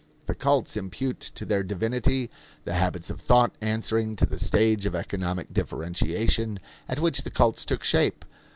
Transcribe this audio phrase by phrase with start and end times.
[0.25, 2.31] The cults impute to their divinity
[2.63, 7.65] the habits of thought answering to the stage of economic differentiation at which the cults
[7.65, 8.25] took shape.